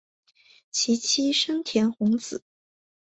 [0.71, 2.41] 其妻笙田弘子。